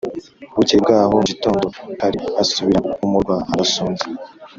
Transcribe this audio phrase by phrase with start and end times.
[0.55, 1.65] Bukeye bwaho mu gitondo
[1.99, 4.05] kare asubira mu murwa arasonza